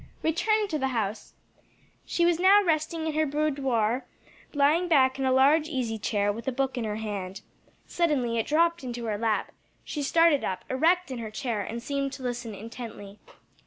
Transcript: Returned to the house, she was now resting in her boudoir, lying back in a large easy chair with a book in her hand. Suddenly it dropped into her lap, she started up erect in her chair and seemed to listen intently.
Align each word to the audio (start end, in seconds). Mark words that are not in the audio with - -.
Returned 0.23 0.71
to 0.71 0.79
the 0.79 0.87
house, 0.97 1.33
she 2.07 2.25
was 2.25 2.39
now 2.39 2.63
resting 2.63 3.05
in 3.05 3.13
her 3.13 3.27
boudoir, 3.27 4.07
lying 4.51 4.87
back 4.87 5.19
in 5.19 5.25
a 5.25 5.31
large 5.31 5.69
easy 5.69 5.99
chair 5.99 6.33
with 6.33 6.47
a 6.47 6.51
book 6.51 6.75
in 6.75 6.85
her 6.85 6.95
hand. 6.95 7.41
Suddenly 7.85 8.39
it 8.39 8.47
dropped 8.47 8.83
into 8.83 9.05
her 9.05 9.19
lap, 9.19 9.51
she 9.83 10.01
started 10.01 10.43
up 10.43 10.65
erect 10.71 11.11
in 11.11 11.19
her 11.19 11.29
chair 11.29 11.61
and 11.61 11.83
seemed 11.83 12.13
to 12.13 12.23
listen 12.23 12.55
intently. 12.55 13.19